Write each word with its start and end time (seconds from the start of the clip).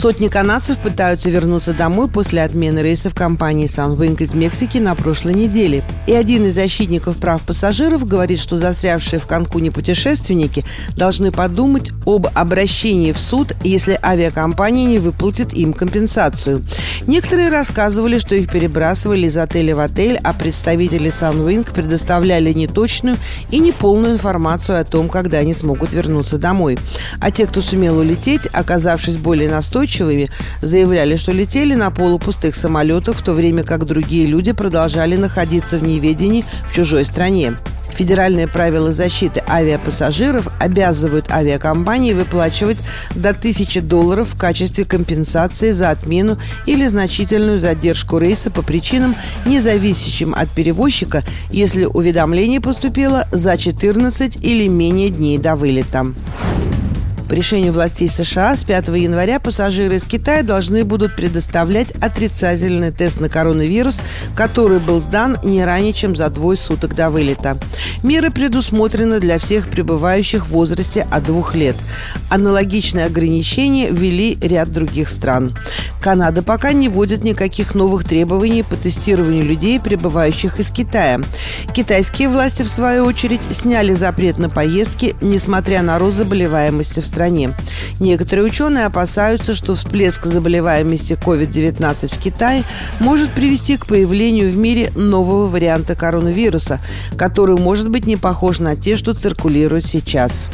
Сотни 0.00 0.28
канадцев 0.28 0.78
пытаются 0.78 1.28
вернуться 1.28 1.74
домой 1.74 2.08
после 2.08 2.42
отмены 2.42 2.80
рейсов 2.80 3.14
компании 3.14 3.68
Sunwing 3.68 4.18
из 4.22 4.32
Мексики 4.32 4.78
на 4.78 4.94
прошлой 4.94 5.34
неделе. 5.34 5.82
И 6.06 6.14
один 6.14 6.46
из 6.46 6.54
защитников 6.54 7.18
прав 7.18 7.42
пассажиров 7.42 8.08
говорит, 8.08 8.40
что 8.40 8.56
застрявшие 8.56 9.20
в 9.20 9.26
Канкуне 9.26 9.70
путешественники 9.70 10.64
должны 10.96 11.30
подумать 11.30 11.90
об 12.06 12.28
обращении 12.32 13.12
в 13.12 13.18
суд, 13.18 13.52
если 13.62 14.00
авиакомпания 14.02 14.86
не 14.86 14.98
выплатит 14.98 15.52
им 15.52 15.74
компенсацию. 15.74 16.62
Некоторые 17.06 17.50
рассказывали, 17.50 18.18
что 18.18 18.34
их 18.34 18.50
перебрасывали 18.50 19.26
из 19.26 19.36
отеля 19.36 19.76
в 19.76 19.80
отель, 19.80 20.18
а 20.24 20.32
представители 20.32 21.10
Sunwing 21.10 21.70
предоставляли 21.74 22.54
неточную 22.54 23.18
и 23.50 23.58
неполную 23.58 24.14
информацию 24.14 24.80
о 24.80 24.84
том, 24.84 25.10
когда 25.10 25.40
они 25.40 25.52
смогут 25.52 25.92
вернуться 25.92 26.38
домой. 26.38 26.78
А 27.20 27.30
те, 27.30 27.46
кто 27.46 27.60
сумел 27.60 27.98
улететь, 27.98 28.46
оказавшись 28.50 29.18
более 29.18 29.50
настойчивыми, 29.50 29.89
устойчивыми, 29.90 30.30
заявляли, 30.62 31.16
что 31.16 31.32
летели 31.32 31.74
на 31.74 31.90
полупустых 31.90 32.54
самолетах, 32.54 33.16
в 33.16 33.22
то 33.22 33.32
время 33.32 33.64
как 33.64 33.84
другие 33.84 34.26
люди 34.26 34.52
продолжали 34.52 35.16
находиться 35.16 35.78
в 35.78 35.82
неведении 35.82 36.44
в 36.66 36.74
чужой 36.74 37.04
стране. 37.04 37.56
Федеральные 37.92 38.46
правила 38.46 38.92
защиты 38.92 39.42
авиапассажиров 39.48 40.48
обязывают 40.60 41.30
авиакомпании 41.30 42.14
выплачивать 42.14 42.78
до 43.14 43.30
1000 43.30 43.82
долларов 43.82 44.28
в 44.28 44.38
качестве 44.38 44.84
компенсации 44.84 45.72
за 45.72 45.90
отмену 45.90 46.38
или 46.66 46.86
значительную 46.86 47.58
задержку 47.58 48.18
рейса 48.18 48.50
по 48.50 48.62
причинам, 48.62 49.16
не 49.44 49.60
зависящим 49.60 50.34
от 50.34 50.48
перевозчика, 50.50 51.24
если 51.50 51.84
уведомление 51.84 52.60
поступило 52.60 53.26
за 53.32 53.58
14 53.58 54.36
или 54.36 54.68
менее 54.68 55.10
дней 55.10 55.36
до 55.36 55.56
вылета. 55.56 56.06
По 57.30 57.34
решению 57.34 57.72
властей 57.72 58.08
США 58.08 58.56
с 58.56 58.64
5 58.64 58.88
января 58.88 59.38
пассажиры 59.38 59.94
из 59.94 60.02
Китая 60.02 60.42
должны 60.42 60.84
будут 60.84 61.14
предоставлять 61.14 61.92
отрицательный 62.00 62.90
тест 62.90 63.20
на 63.20 63.28
коронавирус, 63.28 64.00
который 64.34 64.80
был 64.80 65.00
сдан 65.00 65.38
не 65.44 65.64
ранее, 65.64 65.92
чем 65.92 66.16
за 66.16 66.28
двое 66.28 66.58
суток 66.58 66.96
до 66.96 67.08
вылета. 67.08 67.56
Меры 68.02 68.32
предусмотрены 68.32 69.20
для 69.20 69.38
всех 69.38 69.68
пребывающих 69.68 70.46
в 70.46 70.50
возрасте 70.50 71.06
от 71.08 71.22
двух 71.22 71.54
лет. 71.54 71.76
Аналогичные 72.30 73.06
ограничения 73.06 73.90
ввели 73.90 74.36
ряд 74.42 74.72
других 74.72 75.08
стран. 75.08 75.56
Канада 76.02 76.42
пока 76.42 76.72
не 76.72 76.88
вводит 76.88 77.22
никаких 77.22 77.76
новых 77.76 78.02
требований 78.02 78.64
по 78.64 78.74
тестированию 78.74 79.44
людей, 79.44 79.78
прибывающих 79.78 80.58
из 80.58 80.70
Китая. 80.70 81.20
Китайские 81.74 82.28
власти, 82.28 82.62
в 82.62 82.68
свою 82.68 83.04
очередь, 83.04 83.42
сняли 83.52 83.94
запрет 83.94 84.38
на 84.38 84.50
поездки, 84.50 85.14
несмотря 85.20 85.82
на 85.82 85.96
рост 86.00 86.16
заболеваемости 86.16 86.98
в 86.98 87.06
стране 87.06 87.19
стране. 87.20 87.52
Некоторые 88.00 88.46
ученые 88.46 88.86
опасаются, 88.86 89.54
что 89.54 89.74
всплеск 89.74 90.24
заболеваемости 90.24 91.12
COVID-19 91.12 92.14
в 92.14 92.18
Китае 92.18 92.64
может 92.98 93.28
привести 93.30 93.76
к 93.76 93.86
появлению 93.86 94.50
в 94.50 94.56
мире 94.56 94.90
нового 94.94 95.46
варианта 95.46 95.94
коронавируса, 95.94 96.80
который 97.18 97.58
может 97.58 97.90
быть 97.90 98.06
не 98.06 98.16
похож 98.16 98.58
на 98.58 98.74
те, 98.74 98.96
что 98.96 99.12
циркулируют 99.12 99.84
сейчас. 99.84 100.48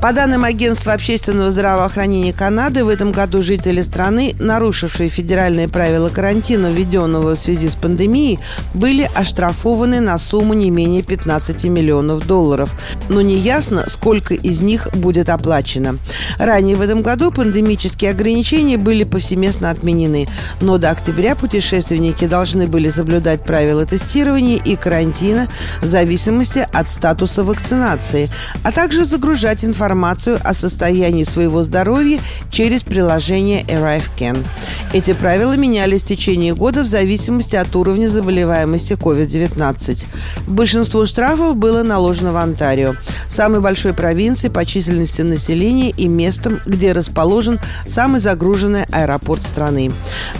По 0.00 0.14
данным 0.14 0.44
Агентства 0.44 0.94
общественного 0.94 1.50
здравоохранения 1.50 2.32
Канады, 2.32 2.84
в 2.84 2.88
этом 2.88 3.12
году 3.12 3.42
жители 3.42 3.82
страны, 3.82 4.34
нарушившие 4.38 5.10
федеральные 5.10 5.68
правила 5.68 6.08
карантина, 6.08 6.72
введенного 6.72 7.34
в 7.34 7.38
связи 7.38 7.68
с 7.68 7.74
пандемией, 7.74 8.38
были 8.72 9.10
оштрафованы 9.14 10.00
на 10.00 10.16
сумму 10.16 10.54
не 10.54 10.70
менее 10.70 11.02
15 11.02 11.64
миллионов 11.64 12.26
долларов. 12.26 12.74
Но 13.10 13.20
неясно, 13.20 13.84
сколько 13.90 14.32
из 14.32 14.62
них 14.62 14.88
будет 14.94 15.28
оплачено. 15.28 15.98
Ранее 16.38 16.76
в 16.76 16.80
этом 16.80 17.02
году 17.02 17.30
пандемические 17.30 18.12
ограничения 18.12 18.78
были 18.78 19.04
повсеместно 19.04 19.68
отменены, 19.68 20.28
но 20.62 20.78
до 20.78 20.90
октября 20.90 21.36
путешественники 21.36 22.26
должны 22.26 22.66
были 22.66 22.88
соблюдать 22.88 23.44
правила 23.44 23.84
тестирования 23.84 24.56
и 24.56 24.76
карантина 24.76 25.48
в 25.82 25.86
зависимости 25.86 26.66
от 26.72 26.90
статуса 26.90 27.44
вакцинации, 27.44 28.30
а 28.62 28.72
также 28.72 29.04
загружать 29.04 29.62
информацию 29.62 29.89
информацию 29.90 30.38
о 30.44 30.54
состоянии 30.54 31.24
своего 31.24 31.64
здоровья 31.64 32.20
через 32.48 32.84
приложение 32.84 33.64
ArriveCan. 33.64 34.44
Эти 34.92 35.12
правила 35.12 35.56
менялись 35.56 36.02
в 36.02 36.06
течение 36.06 36.54
года 36.54 36.82
в 36.82 36.86
зависимости 36.86 37.56
от 37.56 37.74
уровня 37.74 38.06
заболеваемости 38.06 38.92
COVID-19. 38.92 40.06
Большинство 40.46 41.06
штрафов 41.06 41.56
было 41.56 41.82
наложено 41.82 42.32
в 42.32 42.36
Онтарио, 42.36 42.94
самой 43.28 43.60
большой 43.60 43.92
провинции 43.92 44.48
по 44.48 44.64
численности 44.64 45.22
населения 45.22 45.90
и 45.90 46.06
местом, 46.06 46.60
где 46.66 46.92
расположен 46.92 47.58
самый 47.84 48.20
загруженный 48.20 48.84
аэропорт 48.92 49.42
страны, 49.42 49.90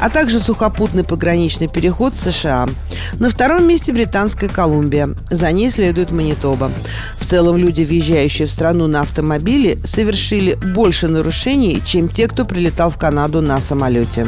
а 0.01 0.11
также 0.11 0.39
сухопутный 0.39 1.03
пограничный 1.03 1.67
переход 1.67 2.15
США. 2.15 2.69
На 3.19 3.29
втором 3.31 3.67
месте 3.67 3.93
Британская 3.93 4.49
Колумбия. 4.49 5.09
За 5.29 5.51
ней 5.51 5.73
следует 5.73 6.13
Манитоба. 6.13 6.71
В 7.19 7.27
целом 7.27 7.57
люди, 7.57 7.83
въезжающие 7.83 8.47
в 8.47 8.51
страну 8.51 8.87
на 8.87 9.01
автомобиле, 9.01 9.40
автомобили 9.41 9.79
совершили 9.85 10.55
больше 10.55 11.09
нарушений, 11.09 11.83
чем 11.85 12.09
те, 12.09 12.29
кто 12.29 12.45
прилетал 12.45 12.91
в 12.91 12.99
Канаду 12.99 13.41
на 13.41 13.61
самолете. 13.61 14.27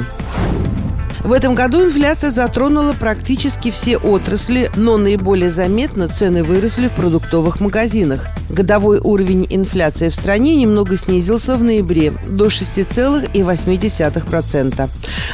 В 1.22 1.32
этом 1.32 1.54
году 1.54 1.84
инфляция 1.84 2.30
затронула 2.30 2.94
практически 2.98 3.70
все 3.70 3.96
отрасли, 3.96 4.70
но 4.74 4.96
наиболее 4.96 5.50
заметно 5.50 6.08
цены 6.08 6.42
выросли 6.42 6.88
в 6.88 6.92
продуктовых 6.92 7.60
магазинах. 7.60 8.26
Годовой 8.52 8.98
уровень 8.98 9.46
инфляции 9.48 10.10
в 10.10 10.14
стране 10.14 10.54
немного 10.56 10.98
снизился 10.98 11.56
в 11.56 11.64
ноябре 11.64 12.12
до 12.28 12.48
6,8%. 12.48 14.90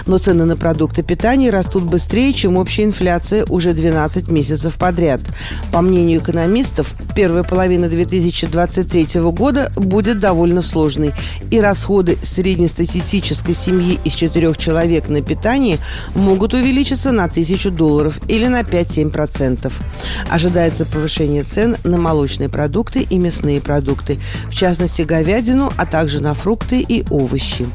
Но 0.07 0.19
цены 0.19 0.45
на 0.45 0.57
продукты 0.57 1.03
питания 1.03 1.51
растут 1.51 1.83
быстрее, 1.83 2.33
чем 2.33 2.57
общая 2.57 2.85
инфляция 2.85 3.45
уже 3.47 3.73
12 3.73 4.31
месяцев 4.31 4.77
подряд. 4.77 5.21
По 5.73 5.81
мнению 5.81 6.21
экономистов, 6.21 6.95
первая 7.17 7.43
половина 7.43 7.89
2023 7.89 9.21
года 9.33 9.73
будет 9.75 10.21
довольно 10.21 10.63
сложной, 10.63 11.13
и 11.51 11.61
расходы 11.61 12.19
среднестатистической 12.23 13.57
семьи 13.57 13.99
из 14.05 14.13
четырех 14.13 14.57
человек 14.59 15.09
на 15.09 15.23
питание 15.23 15.79
могут 16.15 16.55
увеличиться 16.55 17.11
на 17.11 17.25
1000 17.25 17.73
долларов 17.73 18.21
или 18.29 18.47
на 18.47 18.61
5-7%. 18.61 19.73
Ожидается 20.31 20.87
повышение 20.87 21.43
цен 21.43 21.77
на 21.83 21.99
молочные 21.99 22.49
продукты 22.49 23.08
и 23.11 23.19
мясные 23.19 23.61
продукты, 23.61 24.19
в 24.47 24.55
частности 24.55 25.03
говядину, 25.03 25.73
а 25.77 25.87
также 25.87 26.21
на 26.21 26.35
фрукты 26.35 26.81
и 26.81 27.05
овощи. 27.11 27.67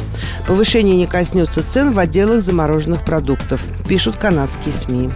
Повышение 0.47 0.95
не 0.95 1.07
коснется 1.07 1.63
цен 1.69 1.91
в 1.91 1.99
отделах 1.99 2.41
замороженных 2.41 3.03
продуктов, 3.03 3.61
пишут 3.87 4.17
канадские 4.17 4.73
СМИ. 4.73 5.09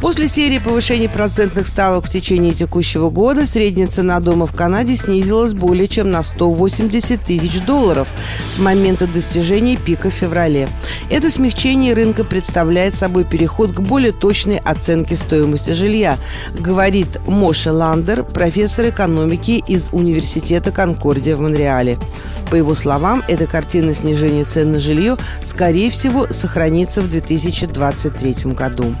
После 0.00 0.28
серии 0.28 0.58
повышений 0.58 1.08
процентных 1.08 1.66
ставок 1.66 2.06
в 2.06 2.08
течение 2.08 2.54
текущего 2.54 3.10
года 3.10 3.46
средняя 3.46 3.88
цена 3.88 4.20
дома 4.20 4.46
в 4.46 4.54
Канаде 4.54 4.96
снизилась 4.96 5.54
более 5.54 5.88
чем 5.88 6.12
на 6.12 6.22
180 6.22 7.20
тысяч 7.20 7.60
долларов 7.64 8.06
с 8.48 8.58
момента 8.58 9.08
достижения 9.08 9.76
пика 9.76 10.10
в 10.10 10.14
феврале. 10.14 10.68
Это 11.10 11.30
смягчение 11.30 11.94
рынка 11.94 12.24
представляет 12.24 12.94
собой 12.94 13.24
переход 13.24 13.72
к 13.72 13.80
более 13.80 14.12
точной 14.12 14.58
оценке 14.58 15.16
стоимости 15.16 15.72
жилья, 15.72 16.16
говорит 16.56 17.18
Моше 17.26 17.72
Ландер, 17.72 18.22
профессор 18.22 18.90
экономики 18.90 19.62
из 19.66 19.88
Университета 19.90 20.70
Конкордия 20.70 21.34
в 21.34 21.40
Монреале. 21.40 21.98
По 22.50 22.54
его 22.54 22.76
словам, 22.76 23.24
эта 23.26 23.46
картина 23.46 23.92
снижения 23.94 24.44
цен 24.44 24.72
на 24.72 24.78
жилье, 24.78 25.16
скорее 25.42 25.90
всего, 25.90 26.28
сохранится 26.30 27.02
в 27.02 27.08
2023 27.08 28.52
году. 28.52 28.94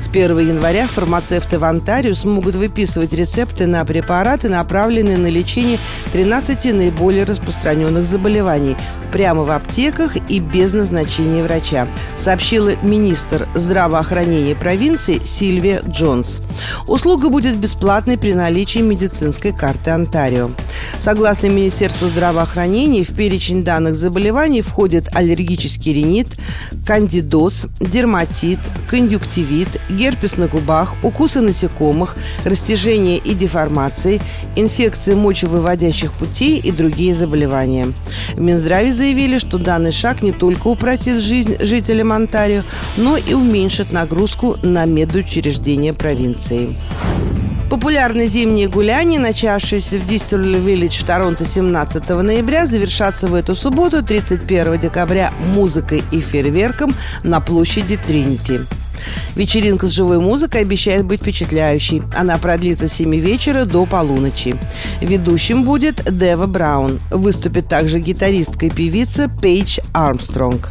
С 0.00 0.08
1 0.08 0.38
января 0.38 0.86
фармацевты 0.86 1.58
в 1.58 1.64
Онтарио 1.64 2.14
смогут 2.14 2.54
выписывать 2.54 3.12
рецепты 3.12 3.66
на 3.66 3.84
препараты, 3.84 4.48
направленные 4.48 5.16
на 5.16 5.28
лечение 5.28 5.78
13 6.12 6.64
наиболее 6.74 7.24
распространенных 7.24 8.06
заболеваний 8.06 8.76
прямо 9.12 9.44
в 9.44 9.50
аптеках 9.50 10.16
и 10.28 10.40
без 10.40 10.72
назначения 10.74 11.42
врача, 11.42 11.88
сообщила 12.16 12.74
министр 12.82 13.48
здравоохранения 13.54 14.54
провинции 14.54 15.20
Сильвия 15.24 15.80
Джонс. 15.86 16.42
Услуга 16.86 17.30
будет 17.30 17.56
бесплатной 17.56 18.18
при 18.18 18.34
наличии 18.34 18.80
медицинской 18.80 19.52
карты 19.52 19.90
Онтарио. 19.90 20.50
Согласно 20.98 21.48
Министерству 21.48 22.08
здравоохранения, 22.08 23.04
в 23.04 23.14
перечень 23.14 23.64
данных 23.64 23.94
заболеваний 23.96 24.62
входят 24.62 25.08
аллергический 25.12 25.92
ринит, 25.92 26.28
кандидоз, 26.86 27.66
дерматит, 27.80 28.58
конъюнктивит, 28.88 29.80
герпес 29.90 30.36
на 30.36 30.46
губах, 30.46 30.94
укусы 31.02 31.40
насекомых, 31.40 32.16
растяжение 32.44 33.18
и 33.18 33.34
деформации, 33.34 34.20
инфекции 34.54 35.14
мочевыводящих 35.14 36.12
путей 36.12 36.58
и 36.58 36.70
другие 36.70 37.14
заболевания. 37.14 37.92
В 38.34 38.40
Минздраве 38.40 38.94
заявили, 38.94 39.38
что 39.38 39.58
данный 39.58 39.92
шаг 39.92 40.22
не 40.22 40.32
только 40.32 40.68
упростит 40.68 41.20
жизнь 41.20 41.56
жителям 41.60 42.12
Онтарио, 42.12 42.62
но 42.96 43.16
и 43.16 43.34
уменьшит 43.34 43.92
нагрузку 43.92 44.56
на 44.62 44.86
медучреждения 44.86 45.92
провинции. 45.92 46.70
Популярные 47.70 48.28
зимние 48.28 48.68
гуляния, 48.68 49.18
начавшиеся 49.18 49.98
в 49.98 50.06
Дистилли 50.06 50.58
Виллидж 50.58 51.02
в 51.02 51.04
Торонто 51.04 51.44
17 51.44 52.08
ноября, 52.08 52.66
завершатся 52.66 53.26
в 53.26 53.34
эту 53.34 53.56
субботу, 53.56 54.04
31 54.04 54.78
декабря, 54.78 55.32
музыкой 55.48 56.04
и 56.12 56.20
фейерверком 56.20 56.94
на 57.24 57.40
площади 57.40 57.96
Тринити. 57.96 58.60
Вечеринка 59.34 59.86
с 59.86 59.90
живой 59.90 60.18
музыкой 60.18 60.62
обещает 60.62 61.04
быть 61.04 61.20
впечатляющей. 61.20 62.02
Она 62.14 62.38
продлится 62.38 62.88
с 62.88 62.94
7 62.94 63.14
вечера 63.16 63.64
до 63.64 63.84
полуночи. 63.86 64.56
Ведущим 65.00 65.64
будет 65.64 66.02
Дева 66.18 66.46
Браун. 66.46 67.00
Выступит 67.10 67.68
также 67.68 68.00
гитаристка 68.00 68.66
и 68.66 68.70
певица 68.70 69.28
Пейдж 69.28 69.78
Армстронг. 69.92 70.70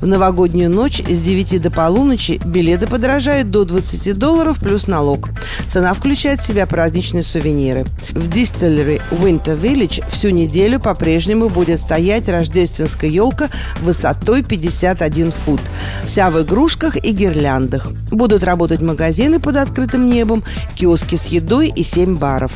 В 0.00 0.06
новогоднюю 0.06 0.70
ночь 0.70 1.02
с 1.02 1.20
9 1.20 1.60
до 1.60 1.70
полуночи 1.70 2.40
билеты 2.44 2.86
подорожают 2.86 3.50
до 3.50 3.64
20 3.64 4.16
долларов 4.16 4.58
плюс 4.60 4.86
налог. 4.86 5.28
Цена 5.68 5.92
включает 5.92 6.40
в 6.40 6.46
себя 6.46 6.66
праздничные 6.66 7.22
сувениры. 7.24 7.84
В 8.10 8.28
Distillery 8.28 9.02
Winter 9.10 9.60
Village 9.60 10.04
всю 10.08 10.30
неделю 10.30 10.78
по-прежнему 10.80 11.48
будет 11.48 11.80
стоять 11.80 12.28
рождественская 12.28 13.10
елка 13.10 13.48
высотой 13.80 14.42
51 14.42 15.32
фут. 15.32 15.60
Вся 16.04 16.30
в 16.30 16.40
игрушках 16.42 16.96
и 16.96 17.10
гирляндах. 17.10 17.67
Будут 18.10 18.44
работать 18.44 18.80
магазины 18.82 19.40
под 19.40 19.56
открытым 19.56 20.08
небом, 20.08 20.42
киоски 20.74 21.16
с 21.16 21.26
едой 21.26 21.68
и 21.68 21.82
7 21.84 22.16
баров. 22.16 22.52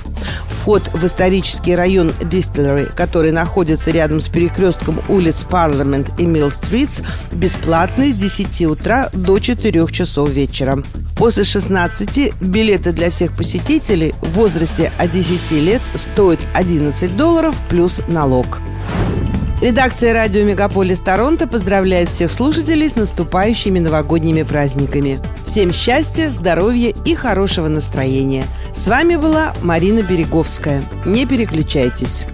Вход 0.46 0.82
в 0.92 1.04
исторический 1.04 1.74
район 1.74 2.12
Distillery, 2.20 2.94
который 2.94 3.32
находится 3.32 3.90
рядом 3.90 4.20
с 4.20 4.28
перекрестком 4.28 5.00
улиц 5.08 5.44
Парламент 5.44 6.10
и 6.18 6.26
Милл 6.26 6.50
Стритс, 6.50 7.02
бесплатный 7.32 8.12
с 8.12 8.16
10 8.16 8.62
утра 8.66 9.10
до 9.12 9.38
4 9.38 9.86
часов 9.88 10.30
вечера. 10.30 10.82
После 11.16 11.44
16 11.44 12.40
билеты 12.40 12.92
для 12.92 13.10
всех 13.10 13.36
посетителей 13.36 14.14
в 14.22 14.30
возрасте 14.34 14.92
от 14.98 15.10
10 15.10 15.50
лет 15.52 15.82
стоят 15.94 16.40
11 16.54 17.16
долларов 17.16 17.54
плюс 17.68 18.00
налог. 18.08 18.60
Редакция 19.62 20.12
радио 20.12 20.42
«Мегаполис 20.42 20.98
Торонто» 20.98 21.46
поздравляет 21.46 22.08
всех 22.08 22.32
слушателей 22.32 22.88
с 22.88 22.96
наступающими 22.96 23.78
новогодними 23.78 24.42
праздниками. 24.42 25.20
Всем 25.44 25.72
счастья, 25.72 26.30
здоровья 26.30 26.92
и 27.04 27.14
хорошего 27.14 27.68
настроения. 27.68 28.44
С 28.74 28.88
вами 28.88 29.14
была 29.14 29.54
Марина 29.62 30.02
Береговская. 30.02 30.82
Не 31.06 31.26
переключайтесь. 31.26 32.24